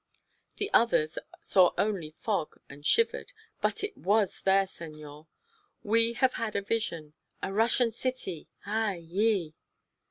"The 0.57 0.71
others 0.73 1.19
saw 1.41 1.73
only 1.77 2.09
fog 2.09 2.59
and 2.67 2.83
shivered. 2.83 3.33
But 3.61 3.83
it 3.83 3.95
was 3.95 4.41
there, 4.41 4.65
senor! 4.65 5.27
We 5.83 6.13
have 6.13 6.33
had 6.41 6.55
a 6.55 6.61
vision. 6.63 7.13
A 7.43 7.53
Russian 7.53 7.91
city! 7.91 8.49
Ay, 8.65 8.95
yi!" 8.95 9.53